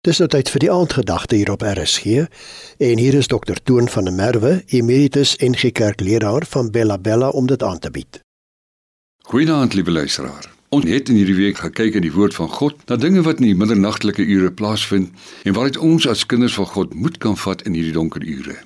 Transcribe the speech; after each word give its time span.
Dis 0.00 0.16
nou 0.16 0.30
tyd 0.32 0.48
vir 0.48 0.62
die 0.62 0.68
aandgedagte 0.72 1.36
hier 1.36 1.50
op 1.52 1.60
RSG 1.60 2.22
en 2.86 3.00
hier 3.02 3.16
is 3.18 3.26
dokter 3.28 3.58
Toon 3.68 3.84
van 3.92 4.06
der 4.08 4.14
Merwe, 4.16 4.52
emeritus 4.72 5.34
NG 5.44 5.74
Kerk 5.76 6.00
leraar 6.00 6.46
van 6.48 6.70
Bella 6.72 6.96
Bella 6.96 7.28
om 7.28 7.44
dit 7.50 7.60
aan 7.62 7.78
te 7.84 7.90
bied. 7.92 8.22
Goeienaand 9.28 9.76
liewe 9.76 9.92
luisteraar. 9.92 10.48
Ons 10.72 10.88
het 10.88 11.12
in 11.12 11.20
hierdie 11.20 11.36
week 11.36 11.60
gekyk 11.60 12.00
in 12.00 12.06
die 12.08 12.14
woord 12.16 12.32
van 12.32 12.48
God 12.48 12.80
na 12.88 12.96
dinge 12.96 13.26
wat 13.28 13.44
in 13.44 13.50
die 13.50 13.60
middernagtelike 13.60 14.24
ure 14.24 14.48
plaasvind 14.48 15.12
en 15.44 15.58
waaruit 15.58 15.76
ons 15.76 16.08
as 16.08 16.24
kinders 16.24 16.56
van 16.56 16.72
God 16.72 16.96
moed 16.96 17.20
kan 17.20 17.36
vat 17.44 17.68
in 17.68 17.76
hierdie 17.76 17.92
donker 17.92 18.24
ure. 18.24 18.56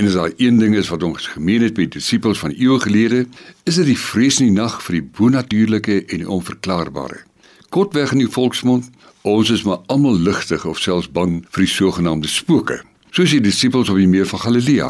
En 0.00 0.08
as 0.08 0.16
daar 0.16 0.32
een 0.40 0.56
ding 0.56 0.72
is 0.72 0.88
wat 0.88 1.04
ons 1.04 1.34
gemeen 1.36 1.68
het 1.68 1.76
met 1.76 1.92
die 1.92 2.00
disippels 2.00 2.40
van 2.40 2.56
eeue 2.56 2.80
gelede, 2.80 3.26
is 3.68 3.76
dit 3.76 3.92
die 3.92 4.02
vrees 4.08 4.40
in 4.40 4.54
die 4.54 4.60
nag 4.62 4.80
vir 4.88 5.02
die 5.02 5.08
bonatuurlike 5.20 6.06
en 6.06 6.24
die 6.24 6.36
onverklaarbare. 6.40 7.27
Kortweg 7.68 8.12
in 8.12 8.22
die 8.22 8.32
volksmond 8.32 8.88
Ons 9.28 9.50
is 9.50 9.64
maar 9.66 9.82
almal 9.92 10.16
ligtig 10.16 10.62
of 10.64 10.78
selfs 10.78 11.08
bang 11.10 11.40
vir 11.52 11.64
die 11.64 11.72
sogenaamde 11.72 12.30
spooke. 12.30 12.78
Soos 13.10 13.32
die 13.34 13.42
disippels 13.42 13.90
op 13.90 13.98
die 13.98 14.08
meer 14.08 14.28
van 14.30 14.40
Galilea. 14.40 14.88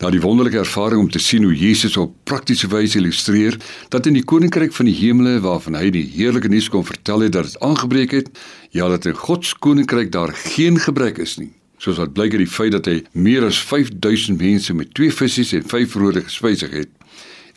Na 0.00 0.10
die 0.10 0.20
wonderlike 0.20 0.58
ervaring 0.58 1.04
om 1.04 1.10
te 1.12 1.20
sien 1.22 1.46
hoe 1.46 1.54
Jesus 1.54 1.96
op 2.00 2.12
praktiese 2.28 2.68
wyse 2.72 2.98
illustreer 2.98 3.56
dat 3.94 4.08
in 4.10 4.18
die 4.18 4.24
koninkryk 4.24 4.74
van 4.76 4.90
die 4.90 4.96
hemele 4.98 5.38
waarvan 5.44 5.78
hy 5.78 5.92
die 5.94 6.04
heerlike 6.16 6.50
nuus 6.50 6.68
kon 6.72 6.84
vertel 6.84 7.24
het 7.24 7.36
dat 7.36 7.48
dit 7.48 7.60
aangebreek 7.64 8.16
het, 8.16 8.30
ja 8.74 8.88
dat 8.90 9.06
in 9.08 9.16
God 9.16 9.46
se 9.46 9.56
koninkryk 9.56 10.12
daar 10.12 10.34
geen 10.34 10.80
gebrek 10.80 11.22
is 11.24 11.38
nie. 11.40 11.52
Soos 11.80 12.00
wat 12.00 12.12
blyk 12.12 12.34
uit 12.36 12.44
die 12.44 12.52
feit 12.52 12.74
dat 12.76 12.90
hy 12.90 12.98
meer 13.12 13.46
as 13.48 13.60
5000 13.70 14.40
mense 14.40 14.74
met 14.76 14.92
twee 14.98 15.14
visse 15.14 15.46
en 15.56 15.68
vyf 15.68 15.94
broode 15.96 16.26
gespesig 16.26 16.74
het 16.82 16.96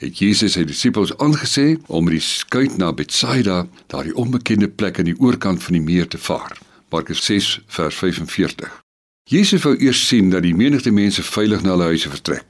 het 0.03 0.19
Jesus 0.19 0.55
sy 0.57 0.63
disippels 0.67 1.13
aangesê 1.23 1.77
om 1.87 2.05
met 2.05 2.17
die 2.17 2.23
skuit 2.23 2.77
na 2.77 2.91
Betsaida, 2.93 3.63
daardie 3.91 4.15
onbekende 4.19 4.67
plek 4.69 4.99
aan 4.99 5.09
die 5.09 5.19
oorkant 5.19 5.63
van 5.63 5.77
die 5.77 5.83
meer 5.83 6.07
te 6.07 6.19
vaar. 6.19 6.57
Markus 6.91 7.23
6 7.25 7.59
vers 7.77 7.95
45. 7.95 8.71
Jesus 9.29 9.63
wou 9.63 9.75
eers 9.79 10.01
sien 10.07 10.29
dat 10.29 10.43
die 10.43 10.55
menigte 10.55 10.91
mense 10.91 11.23
veilig 11.23 11.63
na 11.63 11.73
hulle 11.73 11.93
huise 11.93 12.11
vertrek. 12.11 12.43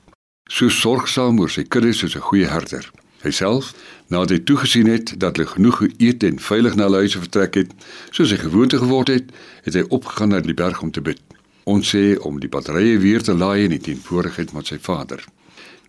So 0.49 0.69
sorgsaam 0.73 1.39
oor 1.39 1.51
sy 1.53 1.63
kudde 1.63 1.93
soos 1.93 2.15
'n 2.15 2.27
goeie 2.29 2.47
herder. 2.49 2.89
Hy 3.23 3.31
self, 3.31 3.73
nadat 4.07 4.29
hy 4.29 4.39
toegesien 4.43 4.87
het 4.87 5.13
dat 5.19 5.37
hulle 5.37 5.47
genoeg 5.49 5.77
geëet 5.77 6.23
en 6.23 6.39
veilig 6.39 6.75
na 6.75 6.83
hulle 6.83 7.05
huise 7.05 7.19
vertrek 7.19 7.55
het, 7.55 7.71
soos 8.11 8.31
hy 8.31 8.37
gewoonte 8.37 8.77
geword 8.77 9.07
het, 9.07 9.31
het 9.63 9.73
hy 9.73 9.85
opgegaan 9.89 10.29
na 10.29 10.39
die 10.39 10.53
berg 10.53 10.81
om 10.81 10.91
te 10.91 11.01
bid. 11.01 11.21
Ons 11.63 11.95
sê 11.95 12.17
om 12.19 12.39
die 12.39 12.49
batterye 12.49 12.97
weer 12.99 13.21
te 13.21 13.33
laai 13.33 13.63
in 13.63 13.69
die 13.69 13.79
teenwoordigheid 13.79 14.51
van 14.51 14.65
sy 14.65 14.77
Vader. 14.81 15.23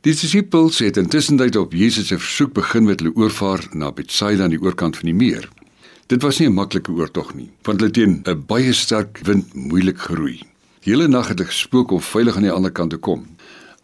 Die 0.04 0.12
disippels 0.12 0.82
het 0.84 0.98
intussen 1.00 1.38
tyd 1.40 1.56
op 1.56 1.72
Jesus 1.72 2.10
se 2.10 2.18
versoek 2.20 2.50
begin 2.52 2.84
met 2.84 3.00
hulle 3.00 3.14
oorvaar 3.16 3.62
na 3.72 3.88
Betsaida 3.88 4.44
aan 4.44 4.52
die 4.52 4.60
oorkant 4.60 4.98
van 5.00 5.08
die 5.08 5.14
meer. 5.16 5.46
Dit 6.12 6.20
was 6.20 6.38
nie 6.38 6.48
'n 6.48 6.52
maklike 6.52 6.92
oortog 6.92 7.32
nie, 7.34 7.48
want 7.62 7.80
hulle 7.80 7.90
teen 7.90 8.20
'n 8.24 8.44
baie 8.46 8.72
sterk 8.72 9.20
wind 9.24 9.54
moeilik 9.54 9.98
geroei. 9.98 10.42
Die 10.84 10.92
hele 10.92 11.08
nag 11.08 11.28
het 11.28 11.38
hulle 11.38 11.48
gespook 11.48 11.90
om 11.90 12.00
veilig 12.00 12.36
aan 12.36 12.42
die 12.42 12.52
ander 12.52 12.70
kant 12.70 12.90
te 12.90 12.96
kom. 12.96 13.26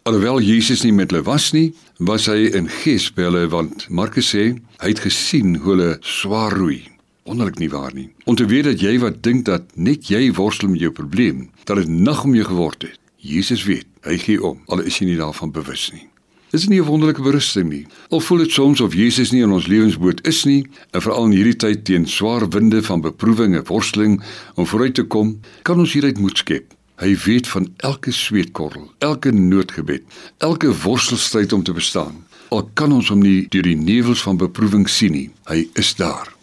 Alhoewel 0.03 0.41
Jesus 0.41 0.83
nie 0.83 0.93
met 0.93 1.11
hulle 1.11 1.23
was 1.23 1.51
nie, 1.53 1.73
was 1.97 2.25
hy 2.25 2.51
in 2.53 2.69
gees 2.69 3.13
by 3.13 3.21
hulle 3.21 3.47
want 3.47 3.89
Markus 3.89 4.29
sê 4.35 4.61
hy 4.77 4.87
het 4.87 4.99
gesien 4.99 5.55
hoe 5.55 5.75
hulle 5.75 5.97
swaar 6.01 6.53
roei. 6.53 6.83
Wonderlik 7.25 7.59
nie 7.59 7.69
waar 7.69 7.93
nie. 7.93 8.09
Om 8.25 8.35
te 8.35 8.45
weet 8.45 8.63
dat 8.63 8.79
jy 8.79 8.99
wat 8.99 9.23
dink 9.23 9.45
dat 9.45 9.63
net 9.75 10.07
jy 10.07 10.31
worstel 10.33 10.69
met 10.69 10.79
jou 10.81 10.91
probleem, 10.91 11.49
dat 11.63 11.77
dit 11.77 11.89
nag 11.89 12.23
om 12.23 12.35
jou 12.35 12.45
geword 12.45 12.81
het. 12.81 12.99
Jesus 13.17 13.63
weet, 13.63 13.85
hy 14.03 14.17
gee 14.17 14.43
om, 14.43 14.61
al 14.67 14.79
is 14.81 14.99
hy 14.99 15.05
nie 15.05 15.17
daarvan 15.17 15.51
bewus 15.51 15.91
nie. 15.93 16.10
Dis 16.51 16.67
nie 16.67 16.81
'n 16.81 16.85
wonderlike 16.85 17.21
berusting 17.21 17.69
nie. 17.69 17.87
Al 18.09 18.19
voel 18.19 18.37
dit 18.37 18.51
soms 18.51 18.81
of 18.81 18.93
Jesus 18.93 19.31
nie 19.31 19.41
in 19.41 19.51
ons 19.51 19.67
lewensboot 19.67 20.27
is 20.27 20.43
nie, 20.43 20.67
en 20.91 21.01
veral 21.01 21.25
in 21.25 21.31
hierdie 21.31 21.55
tyd 21.55 21.85
teen 21.85 22.07
swaar 22.07 22.49
winde 22.49 22.83
van 22.83 23.01
beproewing 23.01 23.55
en 23.55 23.63
worsteling 23.63 24.23
om 24.55 24.65
vooruit 24.65 24.93
te 24.93 25.03
kom, 25.03 25.39
kan 25.61 25.79
ons 25.79 25.93
hieruit 25.93 26.19
moed 26.19 26.37
skep. 26.37 26.73
Hy 26.95 27.15
weet 27.15 27.47
van 27.47 27.73
elke 27.77 28.11
sweetkorrel, 28.11 28.91
elke 28.97 29.31
noodgebed, 29.31 30.03
elke 30.37 30.75
worstelstryd 30.83 31.53
om 31.53 31.63
te 31.63 31.73
bestaan. 31.73 32.25
Al 32.49 32.69
kan 32.73 32.91
ons 32.91 33.07
hom 33.07 33.21
nie 33.23 33.47
deur 33.49 33.63
die 33.63 33.77
nevels 33.77 34.21
van 34.21 34.37
beproewing 34.37 34.89
sien 34.89 35.11
nie, 35.11 35.29
hy 35.47 35.69
is 35.73 35.95
daar. 35.95 36.35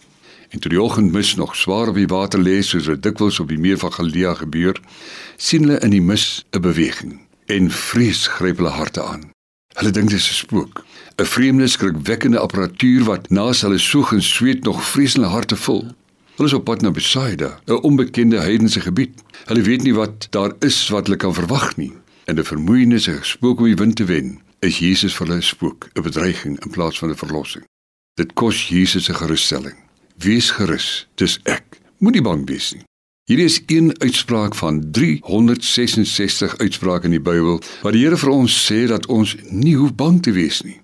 En 0.49 0.59
toe 0.59 0.71
die 0.71 0.81
oggend 0.81 1.11
mis 1.11 1.35
nog 1.35 1.55
swaar 1.55 1.87
op 1.87 1.95
die 1.95 2.09
water 2.09 2.41
lê 2.41 2.63
soos 2.65 2.89
dit 2.89 3.03
dikwels 3.03 3.39
op 3.39 3.47
die 3.47 3.61
meer 3.61 3.77
van 3.77 3.93
Galilea 3.93 4.33
gebeur, 4.33 4.81
sien 5.37 5.67
hulle 5.67 5.79
in 5.85 5.93
die 5.93 6.01
mis 6.01 6.45
'n 6.51 6.61
beweging 6.61 7.19
en 7.45 7.69
vrees 7.69 8.27
gryp 8.27 8.57
hulle 8.57 8.73
harte 8.73 9.03
aan. 9.03 9.29
Hulle 9.79 9.91
dink 9.95 10.09
dit 10.09 10.19
is 10.19 10.29
'n 10.29 10.33
spook. 10.33 10.83
'n 11.15 11.25
Vreemde 11.25 11.67
skrikwekkende 11.67 12.39
apparatuur 12.39 13.03
wat 13.03 13.29
naas 13.29 13.61
hulle 13.61 13.77
soeg 13.77 14.11
en 14.11 14.21
sweet 14.21 14.63
nog 14.63 14.83
vreeslike 14.83 15.27
harte 15.27 15.55
vul. 15.55 15.95
Hulle 16.35 16.47
is 16.47 16.53
op 16.53 16.63
pad 16.63 16.81
na 16.81 16.91
Besaida, 16.91 17.59
'n 17.65 17.71
onbekende 17.71 18.39
heidense 18.39 18.81
gebied. 18.81 19.23
Hulle 19.45 19.61
weet 19.61 19.83
nie 19.83 19.93
wat 19.93 20.27
daar 20.29 20.51
is 20.59 20.87
wat 20.89 21.05
hulle 21.05 21.17
kan 21.17 21.33
verwag 21.33 21.77
nie. 21.77 21.93
En 22.25 22.35
'n 22.39 22.43
vermoeienisse 22.43 23.19
spook 23.21 23.59
om 23.59 23.65
die 23.65 23.75
wind 23.75 23.95
te 23.95 24.03
wen. 24.03 24.41
Is 24.59 24.79
Jesus 24.79 25.15
vir 25.15 25.27
hulle 25.27 25.39
'n 25.39 25.43
spook, 25.43 25.89
'n 25.93 26.01
bedreiging 26.01 26.59
in 26.59 26.71
plaas 26.71 26.99
van 26.99 27.09
'n 27.09 27.15
verlossing? 27.15 27.63
Dit 28.13 28.33
kos 28.33 28.67
Jesus 28.67 29.09
'n 29.09 29.15
gerusstelling. 29.15 29.75
Wees 30.17 30.51
gerus, 30.51 31.07
dis 31.15 31.39
ek. 31.43 31.63
Moenie 31.97 32.21
bang 32.21 32.47
wees 32.47 32.73
nie. 32.73 32.88
Hier 33.29 33.39
is 33.39 33.61
een 33.65 33.93
uitspraak 33.99 34.55
van 34.55 34.91
366 34.91 36.57
uitsprake 36.57 37.05
in 37.05 37.11
die 37.13 37.21
Bybel 37.21 37.59
wat 37.83 37.93
die 37.93 38.01
Here 38.01 38.17
vir 38.17 38.31
ons 38.33 38.55
sê 38.65 38.87
dat 38.89 39.05
ons 39.05 39.35
nie 39.53 39.75
hoef 39.77 39.91
bang 39.93 40.17
te 40.25 40.33
wees 40.33 40.63
nie. 40.65 40.79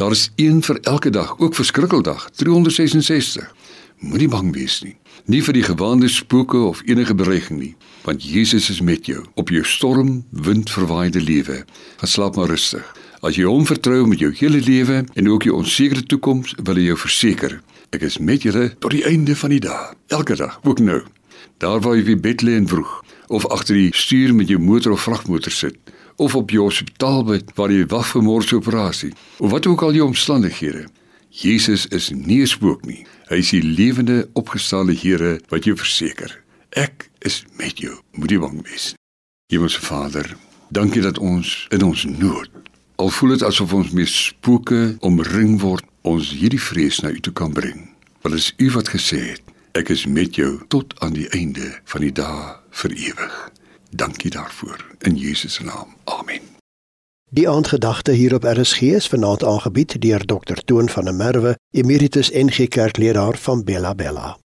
Daar 0.00 0.16
is 0.16 0.30
een 0.40 0.62
vir 0.64 0.80
elke 0.88 1.12
dag, 1.12 1.34
ook 1.36 1.58
vir 1.58 1.68
skrikkeldag, 1.68 2.24
366. 2.40 3.44
Moenie 4.00 4.30
bang 4.32 4.48
wees 4.56 4.78
nie. 4.80 4.94
Nie 5.28 5.42
vir 5.44 5.58
die 5.58 5.66
gewaande 5.68 6.08
spooke 6.08 6.64
of 6.70 6.80
enige 6.88 7.14
bedreiging 7.14 7.60
nie, 7.60 7.74
want 8.08 8.24
Jesus 8.24 8.70
is 8.72 8.80
met 8.80 9.04
jou 9.04 9.20
op 9.36 9.52
jou 9.52 9.64
storm, 9.68 10.24
windverwaaide 10.30 11.20
lewe. 11.20 11.66
Gaan 12.00 12.14
slaap 12.16 12.40
maar 12.40 12.48
rustig. 12.48 12.96
As 13.20 13.36
jy 13.36 13.44
hom 13.44 13.68
vertrou 13.68 14.06
met 14.08 14.24
jou 14.24 14.32
hele 14.40 14.64
lewe 14.64 15.04
en 15.04 15.32
ook 15.36 15.44
jou 15.44 15.60
onsekere 15.60 16.08
toekoms, 16.08 16.56
wil 16.64 16.80
hy 16.80 16.88
jou 16.94 17.00
verseker, 17.04 17.60
ek 17.92 18.08
is 18.08 18.16
met 18.24 18.48
julle 18.48 18.70
tot 18.80 18.96
die 18.96 19.04
einde 19.04 19.36
van 19.36 19.52
die 19.52 19.64
dag. 19.68 19.90
Elke 20.08 20.40
dag, 20.40 20.62
ook 20.64 20.80
nou. 20.80 21.02
Daar 21.58 21.80
waar 21.80 21.96
jy 21.96 22.04
by 22.04 22.16
bed 22.20 22.42
lê 22.42 22.56
en 22.56 22.68
vroeg 22.68 23.04
of 23.28 23.46
agter 23.46 23.74
die 23.78 23.90
stuur 23.94 24.34
met 24.34 24.48
jou 24.48 24.58
motor 24.58 24.92
of 24.92 25.04
vragmotor 25.06 25.52
sit 25.52 25.76
of 26.16 26.34
op 26.34 26.50
jou 26.50 26.64
hospitaalbed 26.66 27.52
waar 27.56 27.72
jy 27.72 27.86
wag 27.88 28.06
vir 28.12 28.24
môre 28.26 28.46
se 28.46 28.56
operasie 28.56 29.12
of 29.38 29.50
wat 29.50 29.66
ook 29.66 29.82
al 29.82 29.94
jou 29.94 30.06
omstandighede. 30.06 30.86
Jesus 31.30 31.86
is 31.86 32.10
nie 32.10 32.42
'n 32.42 32.46
spook 32.46 32.84
nie. 32.86 33.06
Hy 33.28 33.36
is 33.36 33.50
die 33.50 33.62
lewende 33.62 34.28
opgestane 34.32 34.92
Here 34.92 35.40
wat 35.48 35.64
jou 35.64 35.76
verseker. 35.76 36.42
Ek 36.70 37.10
is 37.18 37.44
met 37.56 37.78
jou. 37.78 37.98
Moenie 38.12 38.38
bang 38.38 38.62
wees. 38.62 38.94
Hemelse 39.46 39.80
Vader, 39.80 40.36
dankie 40.68 41.02
dat 41.02 41.18
ons 41.18 41.66
in 41.70 41.82
ons 41.82 42.04
nood 42.04 42.50
al 43.00 43.08
voel 43.08 43.28
dit 43.28 43.42
asof 43.42 43.72
ons 43.72 43.92
meer 43.96 44.08
spooke 44.08 44.80
omring 45.00 45.60
word, 45.62 45.84
ons 46.04 46.34
hierdie 46.36 46.60
vrees 46.60 47.00
na 47.00 47.08
U 47.14 47.20
toe 47.24 47.32
kan 47.32 47.52
bring. 47.56 47.86
Want 48.20 48.36
dit 48.36 48.42
is 48.42 48.52
U 48.60 48.66
wat 48.76 48.92
gesê 48.92 49.20
het 49.32 49.49
Ek 49.72 49.88
is 49.88 50.06
met 50.06 50.34
jou 50.34 50.58
tot 50.68 50.94
aan 50.98 51.12
die 51.12 51.28
einde 51.28 51.78
van 51.84 52.00
die 52.02 52.12
dae 52.12 52.56
vir 52.70 52.90
ewig. 52.90 53.36
Dankie 53.90 54.30
daarvoor 54.30 54.82
in 55.06 55.16
Jesus 55.16 55.54
se 55.54 55.64
naam. 55.64 55.94
Amen. 56.04 56.42
Die 57.30 57.48
aandgedagte 57.48 58.12
hier 58.12 58.34
op 58.34 58.44
RSG 58.44 58.80
is 58.82 59.06
vanaand 59.06 59.44
aangebied 59.44 60.00
deur 60.02 60.26
Dr. 60.26 60.58
Toon 60.64 60.88
van 60.88 61.04
der 61.04 61.14
Merwe, 61.14 61.56
Emeritus 61.70 62.30
NG 62.30 62.68
Kerkleraar 62.68 63.38
van 63.38 63.64
Bella 63.64 63.94
Bella. 63.94 64.40